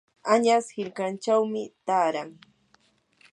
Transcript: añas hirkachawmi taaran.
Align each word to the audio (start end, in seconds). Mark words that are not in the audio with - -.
añas 0.33 0.65
hirkachawmi 0.75 1.63
taaran. 1.85 2.29